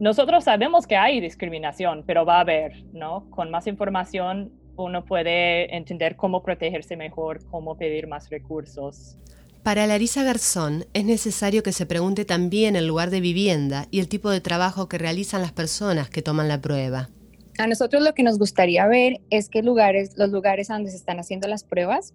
Nosotros 0.00 0.44
sabemos 0.44 0.86
que 0.86 0.96
hay 0.96 1.20
discriminación, 1.20 2.02
pero 2.06 2.24
va 2.24 2.38
a 2.38 2.40
haber, 2.40 2.84
¿no? 2.92 3.28
Con 3.30 3.50
más 3.50 3.66
información 3.66 4.52
uno 4.76 5.04
puede 5.04 5.74
entender 5.74 6.16
cómo 6.16 6.42
protegerse 6.42 6.96
mejor, 6.96 7.44
cómo 7.46 7.76
pedir 7.76 8.08
más 8.08 8.28
recursos. 8.28 9.16
Para 9.62 9.86
Larisa 9.86 10.22
Garzón 10.24 10.84
es 10.92 11.04
necesario 11.04 11.62
que 11.62 11.72
se 11.72 11.86
pregunte 11.86 12.24
también 12.24 12.76
el 12.76 12.86
lugar 12.86 13.10
de 13.10 13.20
vivienda 13.20 13.86
y 13.90 14.00
el 14.00 14.08
tipo 14.08 14.30
de 14.30 14.40
trabajo 14.40 14.88
que 14.88 14.98
realizan 14.98 15.40
las 15.40 15.52
personas 15.52 16.10
que 16.10 16.22
toman 16.22 16.48
la 16.48 16.60
prueba. 16.60 17.08
A 17.56 17.66
nosotros 17.66 18.02
lo 18.02 18.14
que 18.14 18.24
nos 18.24 18.38
gustaría 18.38 18.86
ver 18.86 19.20
es 19.30 19.48
que 19.48 19.62
lugares, 19.62 20.18
los 20.18 20.30
lugares 20.30 20.68
donde 20.68 20.90
se 20.90 20.96
están 20.96 21.20
haciendo 21.20 21.46
las 21.48 21.64
pruebas, 21.64 22.12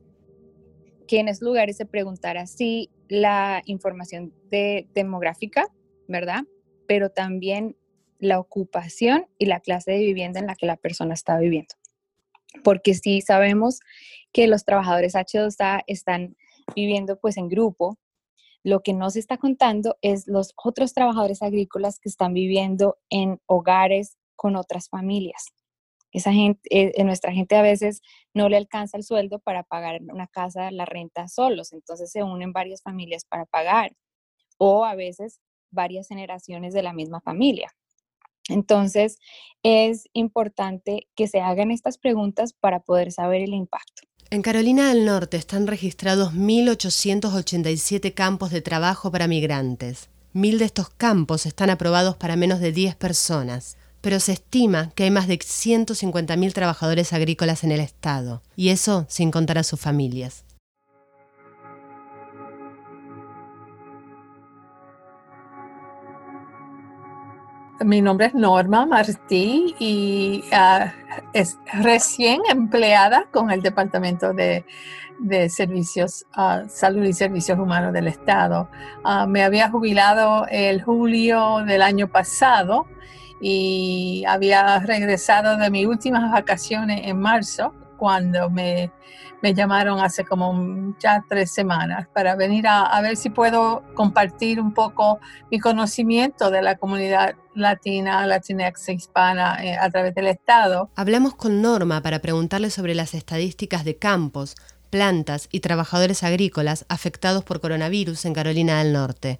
que 1.07 1.19
en 1.19 1.27
esos 1.27 1.41
lugares 1.41 1.77
se 1.77 1.86
preguntara 1.86 2.45
si 2.45 2.89
la 3.07 3.63
información 3.65 4.31
demográfica, 4.93 5.65
¿verdad? 6.07 6.43
Pero 6.89 7.12
también 7.12 7.77
la 8.17 8.39
ocupación 8.39 9.27
y 9.38 9.46
la 9.46 9.60
clase 9.60 9.91
de 9.91 10.00
vivienda 10.00 10.39
en 10.39 10.48
la 10.48 10.55
que 10.55 10.65
la 10.65 10.75
persona 10.75 11.13
está 11.13 11.38
viviendo. 11.38 11.75
Porque 12.63 12.96
si 12.96 13.22
sabemos 13.22 13.79
que 14.34 14.48
los 14.48 14.65
trabajadores 14.65 15.13
H2A 15.13 15.84
están 15.86 16.36
viviendo 16.75 17.19
pues 17.19 17.38
en 17.38 17.48
grupo, 17.48 18.00
lo 18.63 18.81
que 18.81 18.93
no 18.93 19.12
se 19.12 19.19
está 19.19 19.38
contando 19.38 19.98
es 20.01 20.27
los 20.27 20.53
otros 20.55 20.93
trabajadores 20.93 21.43
agrícolas 21.43 22.00
que 22.00 22.10
están 22.10 22.34
viviendo 22.34 22.98
en 23.12 23.39
hogares 23.46 24.17
con 24.36 24.55
otras 24.55 24.89
familias. 24.89 25.46
Esa 26.12 26.34
gente, 26.34 26.60
eh, 26.72 27.03
nuestra 27.03 27.31
gente 27.31 27.55
a 27.55 27.62
veces 27.62 28.01
no 28.34 28.50
le 28.50 28.58
alcanza 28.58 28.98
el 28.98 29.03
sueldo 29.03 29.38
para 29.38 29.62
pagar 29.62 30.01
una 30.12 30.25
casa, 30.25 30.72
la 30.72 30.86
renta 30.86 31.27
solos, 31.27 31.72
entonces 31.72 32.12
se 32.12 32.24
unen 32.24 32.51
varias 32.51 32.81
familias 32.81 33.25
para 33.25 33.46
pagar 33.46 33.93
o 34.58 34.86
a 34.86 34.96
veces 34.96 35.39
varias 35.71 36.07
generaciones 36.07 36.73
de 36.73 36.83
la 36.83 36.93
misma 36.93 37.21
familia. 37.21 37.71
Entonces, 38.47 39.19
es 39.63 40.07
importante 40.13 41.07
que 41.15 41.27
se 41.27 41.39
hagan 41.39 41.71
estas 41.71 41.97
preguntas 41.97 42.53
para 42.53 42.79
poder 42.79 43.11
saber 43.11 43.41
el 43.41 43.53
impacto. 43.53 44.03
En 44.31 44.41
Carolina 44.41 44.89
del 44.89 45.05
Norte 45.05 45.38
están 45.38 45.67
registrados 45.67 46.33
1.887 46.33 48.13
campos 48.13 48.51
de 48.51 48.61
trabajo 48.61 49.11
para 49.11 49.27
migrantes. 49.27 50.09
Mil 50.33 50.59
de 50.59 50.65
estos 50.65 50.89
campos 50.89 51.45
están 51.45 51.69
aprobados 51.69 52.15
para 52.15 52.35
menos 52.35 52.59
de 52.59 52.71
10 52.71 52.95
personas 52.95 53.77
pero 54.01 54.19
se 54.19 54.33
estima 54.33 54.91
que 54.95 55.03
hay 55.03 55.11
más 55.11 55.27
de 55.27 55.38
150.000 55.38 56.53
trabajadores 56.53 57.13
agrícolas 57.13 57.63
en 57.63 57.71
el 57.71 57.79
estado, 57.79 58.41
y 58.55 58.69
eso 58.69 59.05
sin 59.09 59.31
contar 59.31 59.57
a 59.57 59.63
sus 59.63 59.79
familias. 59.79 60.45
Mi 67.86 68.01
nombre 68.01 68.25
es 68.25 68.33
Norma 68.33 68.86
Martí 68.86 69.74
y 69.79 70.43
ah, 70.51 70.91
es 71.31 71.57
recién 71.74 72.41
empleada 72.50 73.25
con 73.31 73.51
el 73.51 73.62
Departamento 73.62 74.33
de, 74.33 74.65
Servicios, 75.50 76.25
uh, 76.36 76.67
Salud 76.67 77.05
y 77.05 77.13
Servicios 77.13 77.57
Humanos 77.57 77.93
del 77.93 78.07
Estado. 78.07 78.69
Ah, 79.05 79.25
me 79.25 79.43
había 79.43 79.69
jubilado 79.69 80.45
el 80.50 80.81
julio 80.83 81.63
del 81.65 81.81
año 81.81 82.09
pasado 82.09 82.86
y 83.39 84.25
había 84.27 84.79
regresado 84.79 85.55
de 85.55 85.69
mis 85.69 85.88
últimas 85.88 86.29
vacaciones 86.31 87.01
en 87.05 87.17
marzo 87.17 87.74
cuando 88.00 88.50
me, 88.50 88.91
llamaron 89.44 90.00
hace 90.00 90.25
como 90.25 90.96
ya 91.00 91.24
tres 91.29 91.51
semanas 91.51 92.08
para 92.13 92.36
venir 92.36 92.65
a, 92.68 93.00
ver 93.01 93.18
si 93.18 93.29
puedo 93.29 93.84
compartir 93.94 94.60
un 94.60 94.74
poco 94.74 95.20
mi 95.51 95.60
conocimiento 95.60 96.50
de 96.50 96.62
la 96.62 96.77
comunidad 96.77 97.36
latina, 97.53 98.25
latinex 98.25 98.89
hispana 98.89 99.63
eh, 99.63 99.77
a 99.77 99.89
través 99.89 100.15
del 100.15 100.27
Estado. 100.27 100.89
Hablamos 100.96 101.36
con 101.36 101.62
Norma 101.62 102.01
para 102.01 102.20
preguntarle 102.20 102.70
sobre 102.70 102.96
las 102.96 103.13
estadísticas 103.13 103.84
de 103.84 103.98
campos, 103.98 104.56
plantas 104.89 105.50
y 105.51 105.60
trabajadores 105.60 106.24
agrícolas 106.24 106.86
afectados 106.89 107.44
por 107.44 107.60
coronavirus 107.60 108.25
en 108.25 108.34
Carolina 108.34 108.79
del 108.79 108.94
Norte 108.94 109.39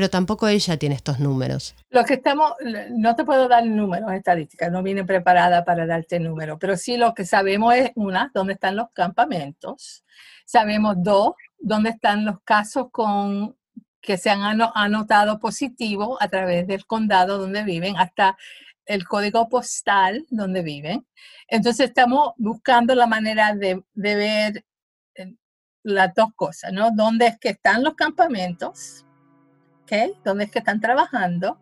pero 0.00 0.08
tampoco 0.08 0.48
ella 0.48 0.78
tiene 0.78 0.94
estos 0.94 1.20
números. 1.20 1.74
Lo 1.90 2.06
que 2.06 2.14
estamos, 2.14 2.54
no 2.88 3.14
te 3.16 3.22
puedo 3.22 3.48
dar 3.48 3.66
números 3.66 4.10
estadísticas, 4.12 4.72
no 4.72 4.82
vine 4.82 5.04
preparada 5.04 5.62
para 5.62 5.84
darte 5.84 6.18
números, 6.18 6.56
pero 6.58 6.74
sí 6.78 6.96
lo 6.96 7.12
que 7.12 7.26
sabemos 7.26 7.74
es, 7.74 7.90
una, 7.96 8.30
dónde 8.32 8.54
están 8.54 8.76
los 8.76 8.86
campamentos, 8.94 10.02
sabemos 10.46 10.94
dos, 11.00 11.34
dónde 11.58 11.90
están 11.90 12.24
los 12.24 12.40
casos 12.44 12.86
con 12.90 13.54
que 14.00 14.16
se 14.16 14.30
han 14.30 14.62
anotado 14.74 15.38
positivos 15.38 16.16
a 16.18 16.28
través 16.28 16.66
del 16.66 16.86
condado 16.86 17.36
donde 17.36 17.62
viven, 17.62 17.98
hasta 17.98 18.38
el 18.86 19.06
código 19.06 19.50
postal 19.50 20.24
donde 20.30 20.62
viven. 20.62 21.06
Entonces 21.46 21.88
estamos 21.88 22.32
buscando 22.38 22.94
la 22.94 23.06
manera 23.06 23.54
de, 23.54 23.84
de 23.92 24.14
ver 24.14 24.64
eh, 25.16 25.34
las 25.82 26.14
dos 26.14 26.30
cosas, 26.34 26.72
¿no? 26.72 26.90
¿Dónde 26.90 27.26
es 27.26 27.38
que 27.38 27.50
están 27.50 27.82
los 27.84 27.92
campamentos? 27.96 29.04
¿Dónde 30.24 30.44
es 30.44 30.50
que 30.50 30.60
están 30.60 30.80
trabajando? 30.80 31.58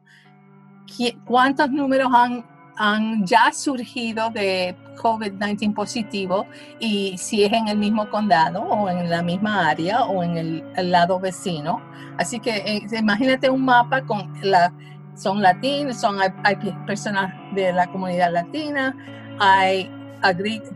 ¿Cuántos 1.25 1.70
números 1.70 2.08
han, 2.14 2.44
han 2.76 3.26
ya 3.26 3.52
surgido 3.52 4.30
de 4.30 4.75
COVID-19 4.97 5.75
positivo 5.75 6.47
y 6.80 7.16
si 7.18 7.44
es 7.44 7.52
en 7.52 7.68
el 7.68 7.78
mismo 7.78 8.08
condado 8.11 8.62
o 8.62 8.88
en 8.88 9.08
la 9.08 9.23
misma 9.23 9.68
área 9.68 10.04
o 10.04 10.23
en 10.23 10.37
el, 10.76 10.90
lado 10.90 11.20
vecino? 11.20 11.80
Así 12.16 12.40
que 12.40 12.56
eh, 12.56 12.82
imagínate 12.99 13.50
un 13.50 13.64
mapa 13.64 14.02
con 14.02 14.32
la, 14.42 14.73
son 15.14 15.42
latinos, 15.42 16.00
son, 16.00 16.18
hay 16.20 16.56
personas 16.87 17.35
de 17.54 17.73
la 17.73 17.87
comunidad 17.87 18.32
latina, 18.32 18.97
hay 19.38 19.90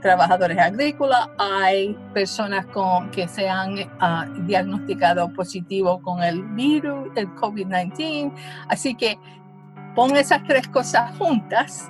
trabajadores 0.00 0.58
agrícolas, 0.58 1.28
hay 1.38 1.96
personas 2.14 2.66
con, 2.66 3.10
que 3.10 3.28
se 3.28 3.48
han 3.48 3.76
ah, 4.00 4.26
diagnosticado 4.46 5.32
positivo 5.32 6.00
con 6.02 6.22
el 6.22 6.42
virus, 6.42 7.08
el 7.16 7.28
COVID-19. 7.34 8.32
Así 8.68 8.94
que 8.94 9.18
pon 9.94 10.16
esas 10.16 10.42
tres 10.44 10.66
cosas 10.68 11.16
juntas 11.18 11.88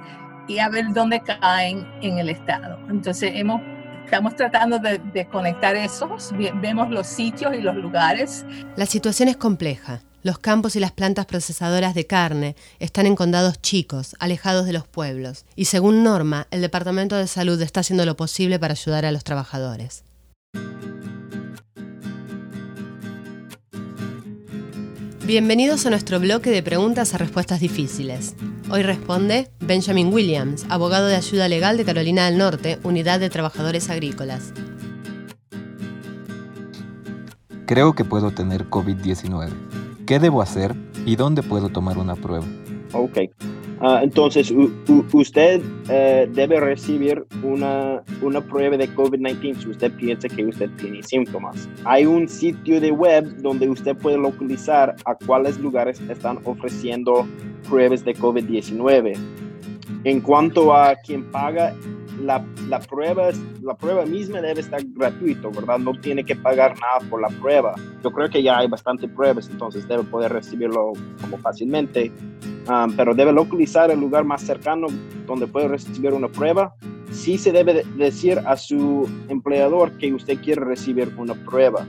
y 0.48 0.58
a 0.58 0.68
ver 0.68 0.92
dónde 0.92 1.20
caen 1.20 1.86
en 2.02 2.18
el 2.18 2.28
estado. 2.28 2.78
Entonces 2.88 3.32
hemos, 3.34 3.60
estamos 4.04 4.34
tratando 4.34 4.78
de, 4.78 4.98
de 4.98 5.26
conectar 5.26 5.76
esos, 5.76 6.32
vemos 6.60 6.90
los 6.90 7.06
sitios 7.06 7.54
y 7.54 7.60
los 7.60 7.76
lugares. 7.76 8.44
La 8.76 8.86
situación 8.86 9.28
es 9.28 9.36
compleja. 9.36 10.00
Los 10.24 10.38
campos 10.38 10.76
y 10.76 10.80
las 10.80 10.92
plantas 10.92 11.26
procesadoras 11.26 11.96
de 11.96 12.06
carne 12.06 12.54
están 12.78 13.06
en 13.06 13.16
condados 13.16 13.60
chicos, 13.60 14.14
alejados 14.20 14.66
de 14.66 14.72
los 14.72 14.86
pueblos, 14.86 15.44
y 15.56 15.64
según 15.64 16.04
Norma, 16.04 16.46
el 16.52 16.60
Departamento 16.60 17.16
de 17.16 17.26
Salud 17.26 17.60
está 17.60 17.80
haciendo 17.80 18.06
lo 18.06 18.16
posible 18.16 18.60
para 18.60 18.74
ayudar 18.74 19.04
a 19.04 19.10
los 19.10 19.24
trabajadores. 19.24 20.04
Bienvenidos 25.26 25.86
a 25.86 25.90
nuestro 25.90 26.20
bloque 26.20 26.50
de 26.50 26.62
preguntas 26.62 27.14
a 27.14 27.18
respuestas 27.18 27.58
difíciles. 27.58 28.36
Hoy 28.70 28.84
responde 28.84 29.50
Benjamin 29.58 30.12
Williams, 30.12 30.66
abogado 30.68 31.08
de 31.08 31.16
ayuda 31.16 31.48
legal 31.48 31.76
de 31.76 31.84
Carolina 31.84 32.26
del 32.26 32.38
Norte, 32.38 32.78
Unidad 32.84 33.18
de 33.18 33.28
Trabajadores 33.28 33.90
Agrícolas. 33.90 34.52
Creo 37.66 37.94
que 37.94 38.04
puedo 38.04 38.30
tener 38.30 38.68
COVID-19. 38.68 39.71
¿Qué 40.06 40.18
debo 40.18 40.42
hacer 40.42 40.74
y 41.06 41.16
dónde 41.16 41.42
puedo 41.42 41.68
tomar 41.68 41.98
una 41.98 42.16
prueba? 42.16 42.44
Ok. 42.92 43.18
Ah, 43.80 44.00
entonces, 44.02 44.52
usted 45.12 45.60
eh, 45.88 46.28
debe 46.32 46.60
recibir 46.60 47.24
una, 47.42 48.02
una 48.20 48.40
prueba 48.40 48.76
de 48.76 48.88
COVID-19 48.94 49.56
si 49.56 49.68
usted 49.70 49.92
piensa 49.96 50.28
que 50.28 50.44
usted 50.44 50.70
tiene 50.76 51.02
síntomas. 51.02 51.68
Hay 51.84 52.06
un 52.06 52.28
sitio 52.28 52.80
de 52.80 52.92
web 52.92 53.24
donde 53.38 53.68
usted 53.68 53.96
puede 53.96 54.18
localizar 54.18 54.94
a 55.04 55.16
cuáles 55.16 55.58
lugares 55.58 56.00
están 56.08 56.38
ofreciendo 56.44 57.26
pruebas 57.68 58.04
de 58.04 58.14
COVID-19. 58.14 59.16
En 60.04 60.20
cuanto 60.20 60.72
a 60.72 60.94
quien 60.94 61.28
paga, 61.32 61.74
la, 62.22 62.44
la, 62.68 62.80
prueba, 62.80 63.30
la 63.62 63.74
prueba 63.74 64.04
misma 64.04 64.40
debe 64.40 64.60
estar 64.60 64.80
gratuito, 64.84 65.50
¿verdad? 65.50 65.78
No 65.78 65.92
tiene 66.00 66.24
que 66.24 66.36
pagar 66.36 66.74
nada 66.80 67.08
por 67.10 67.20
la 67.20 67.28
prueba. 67.28 67.74
Yo 68.02 68.10
creo 68.10 68.28
que 68.30 68.42
ya 68.42 68.58
hay 68.58 68.68
bastante 68.68 69.08
pruebas, 69.08 69.48
entonces 69.50 69.86
debe 69.86 70.04
poder 70.04 70.32
recibirlo 70.32 70.92
como 71.20 71.38
fácilmente. 71.38 72.12
Ah, 72.68 72.86
pero 72.96 73.14
debe 73.14 73.32
localizar 73.32 73.90
el 73.90 74.00
lugar 74.00 74.24
más 74.24 74.42
cercano 74.42 74.86
donde 75.26 75.46
puede 75.46 75.68
recibir 75.68 76.12
una 76.12 76.28
prueba. 76.28 76.74
Sí 77.10 77.36
se 77.36 77.52
debe 77.52 77.84
decir 77.96 78.38
a 78.46 78.56
su 78.56 79.08
empleador 79.28 79.92
que 79.98 80.12
usted 80.12 80.38
quiere 80.40 80.64
recibir 80.64 81.12
una 81.18 81.34
prueba, 81.34 81.86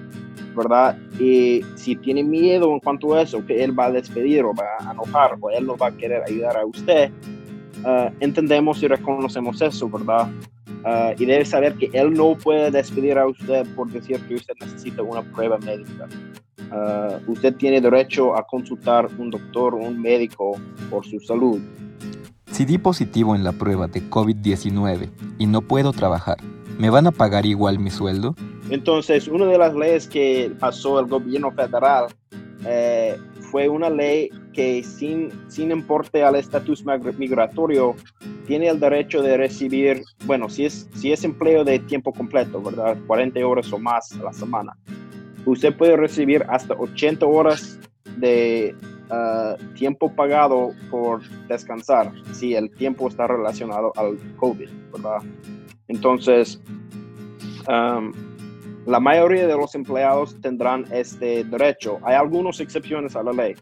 ¿verdad? 0.56 0.98
Y 1.20 1.62
si 1.76 1.96
tiene 1.96 2.24
miedo 2.24 2.74
en 2.74 2.80
cuanto 2.80 3.14
a 3.14 3.22
eso, 3.22 3.46
que 3.46 3.64
él 3.64 3.78
va 3.78 3.86
a 3.86 3.92
despedir 3.92 4.44
o 4.44 4.54
va 4.54 4.66
a 4.80 4.92
enojar 4.92 5.38
o 5.40 5.50
él 5.52 5.66
no 5.66 5.78
va 5.78 5.88
a 5.88 5.92
querer 5.92 6.24
ayudar 6.28 6.58
a 6.58 6.66
usted, 6.66 7.12
ah, 7.86 8.12
entendemos 8.20 8.82
y 8.84 8.88
reconocemos 8.88 9.62
eso, 9.62 9.90
¿verdad? 9.90 10.30
Ah, 10.86 11.14
y 11.18 11.26
debe 11.26 11.46
saber 11.46 11.76
que 11.76 11.90
él 11.94 12.14
no 12.14 12.36
puede 12.36 12.70
despedir 12.72 13.18
a 13.18 13.28
usted 13.28 13.66
por 13.76 13.90
decir 13.90 14.20
que 14.28 14.36
usted 14.36 14.54
necesita 14.60 15.02
una 15.02 15.22
prueba 15.22 15.58
médica. 15.60 16.08
Ah, 16.72 17.20
usted 17.28 17.56
tiene 17.56 17.80
derecho 17.80 18.36
a 18.36 18.46
consultar 18.46 19.08
un 19.18 19.30
doctor 19.30 19.76
o 19.76 19.78
un 19.78 20.02
médico 20.02 20.60
por 20.90 21.06
su 21.06 21.20
salud. 21.20 21.60
Si 22.52 22.66
di 22.66 22.78
positivo 22.78 23.36
en 23.36 23.44
la 23.44 23.52
prueba 23.52 23.88
de 23.88 24.02
COVID-19 24.10 25.10
y 25.40 25.48
no 25.48 25.62
puedo 25.62 25.92
trabajar, 25.92 26.38
¿me 26.78 26.90
van 26.90 27.08
a 27.08 27.12
pagar 27.12 27.46
igual 27.46 27.80
mi 27.80 27.90
sueldo? 27.90 28.36
Entonces, 28.70 29.28
una 29.28 29.46
de 29.46 29.58
las 29.58 29.74
leyes 29.76 30.08
que 30.08 30.52
pasó 30.60 31.00
el 31.00 31.08
gobierno 31.08 31.52
federal 31.52 32.08
eh, 32.66 33.18
fue 33.52 33.68
una 33.70 33.90
ley 33.90 34.30
que 34.54 34.82
sin, 34.84 35.30
sin 35.50 35.72
importe 35.72 36.24
al 36.24 36.36
estatus 36.36 36.86
migratorio, 37.18 37.96
tiene 38.48 38.70
el 38.70 38.80
derecho 38.80 39.22
de 39.22 39.36
recibir, 39.36 40.04
bueno, 40.26 40.50
si 40.50 40.66
es, 40.66 40.88
si 40.96 41.12
es 41.12 41.24
empleo 41.24 41.64
de 41.64 41.80
tiempo 41.80 42.14
completo, 42.14 42.62
¿verdad? 42.62 42.98
40 43.08 43.46
horas 43.46 43.74
o 43.74 43.80
más 43.80 44.12
a 44.14 44.24
la 44.24 44.34
semana 44.34 44.78
usted 45.46 45.76
puede 45.76 45.98
recibir 45.98 46.46
hasta 46.50 46.74
80 46.74 47.26
horas 47.26 47.80
de 48.18 48.76
ah, 49.10 49.56
tiempo 49.76 50.14
pagado 50.14 50.72
por 50.90 51.22
descansar 51.48 52.12
si 52.32 52.56
el 52.56 52.70
tiempo 52.72 53.08
está 53.08 53.28
relacionado 53.28 53.92
al 53.96 54.18
COVID, 54.38 54.70
¿verdad? 54.92 55.22
Entonces, 55.88 56.62
la 58.86 59.00
mayoría 59.00 59.48
de 59.48 59.56
los 59.56 59.76
empleados 59.76 60.40
tendrán 60.42 60.86
este 60.92 61.44
derecho. 61.44 62.00
Hay 62.04 62.16
algunas 62.16 62.60
excepciones 62.60 63.16
a 63.16 63.24
la 63.24 63.32
ley. 63.32 63.56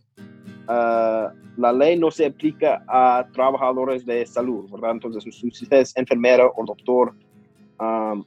Ah, 0.74 1.34
la 1.58 1.74
ley 1.74 2.00
no 2.00 2.10
se 2.12 2.28
aplica 2.28 2.82
a 2.88 3.28
trabajadores 3.34 4.06
de 4.06 4.26
salud, 4.26 4.72
¿verdad? 4.72 4.92
Entonces, 4.92 5.36
si 5.36 5.50
usted 5.50 5.80
es 5.80 5.98
enfermero 5.98 6.54
o 6.56 6.64
doctor, 6.66 7.14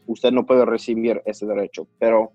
usted 0.07 0.31
no 0.31 0.45
puede 0.45 0.67
recibir 0.67 1.23
ese 1.25 1.47
derecho. 1.47 1.89
Pero 1.99 2.33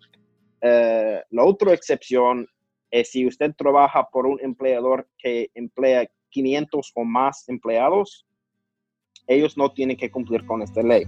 eh, 0.62 1.22
la 1.30 1.44
otra 1.44 1.74
excepción 1.74 2.48
es 2.90 3.12
si 3.12 3.28
usted 3.28 3.54
trabaja 3.56 4.10
por 4.12 4.26
un 4.26 4.40
empleador 4.42 5.08
que 5.16 5.52
emplea 5.54 6.10
500 6.32 6.92
o 6.96 7.04
más 7.04 7.48
empleados, 7.48 8.26
ellos 9.28 9.58
no 9.58 9.72
tienen 9.72 9.96
que 9.96 10.10
cumplir 10.10 10.44
con 10.48 10.64
esta 10.64 10.82
ley. 10.82 11.04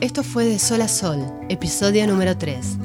Esto 0.00 0.22
fue 0.22 0.44
de 0.44 0.58
Sol 0.58 0.82
a 0.82 0.88
Sol, 0.88 1.24
episodio 1.48 2.06
número 2.06 2.36
3. 2.36 2.78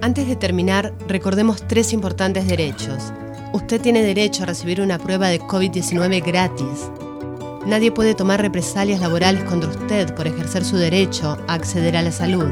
Antes 0.00 0.26
de 0.26 0.36
terminar, 0.36 0.92
recordemos 1.06 1.66
tres 1.66 1.92
importantes 1.92 2.46
derechos 2.46 3.12
Usted 3.52 3.80
tiene 3.80 4.02
derecho 4.02 4.42
a 4.42 4.46
recibir 4.46 4.82
una 4.82 4.98
prueba 4.98 5.28
de 5.28 5.40
COVID-19 5.40 6.22
gratis. 6.22 6.90
Nadie 7.64 7.90
puede 7.90 8.14
tomar 8.14 8.42
represalias 8.42 9.00
laborales 9.00 9.42
contra 9.44 9.70
usted 9.70 10.14
por 10.14 10.26
ejercer 10.26 10.66
su 10.66 10.76
derecho 10.76 11.38
a 11.48 11.54
acceder 11.54 11.96
a 11.96 12.02
la 12.02 12.12
salud. 12.12 12.50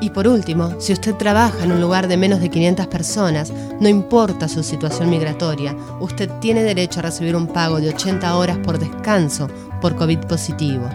Y 0.00 0.10
por 0.10 0.28
último, 0.28 0.80
si 0.80 0.92
usted 0.92 1.16
trabaja 1.16 1.64
en 1.64 1.72
un 1.72 1.80
lugar 1.80 2.06
de 2.06 2.16
menos 2.16 2.38
de 2.38 2.50
500 2.50 2.86
personas, 2.86 3.52
no 3.80 3.88
importa 3.88 4.46
su 4.46 4.62
situación 4.62 5.10
migratoria, 5.10 5.76
usted 5.98 6.30
tiene 6.40 6.62
derecho 6.62 7.00
a 7.00 7.04
recibir 7.04 7.34
un 7.34 7.48
pago 7.48 7.80
de 7.80 7.88
80 7.88 8.36
horas 8.36 8.58
por 8.58 8.78
descanso 8.78 9.48
por 9.80 9.96
COVID 9.96 10.20
positivo. 10.20 10.88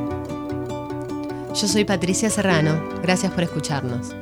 Yo 1.53 1.67
soy 1.67 1.85
Patricia 1.85 2.31
Serrano. 2.31 2.81
Gracias 3.03 3.31
por 3.31 3.43
escucharnos. 3.43 4.15